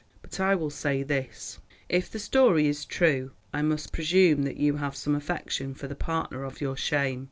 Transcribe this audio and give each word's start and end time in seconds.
But 0.23 0.39
I 0.39 0.55
will 0.55 0.71
say 0.71 1.03
this: 1.03 1.59
if 1.87 2.09
the 2.09 2.17
story 2.17 2.65
is 2.65 2.85
true, 2.85 3.33
I 3.53 3.61
must 3.61 3.93
presume 3.93 4.41
that 4.45 4.57
you 4.57 4.77
have 4.77 4.95
some 4.95 5.13
affection 5.13 5.75
for 5.75 5.87
the 5.87 5.93
partner 5.93 6.43
of 6.43 6.59
your 6.59 6.75
shame. 6.75 7.19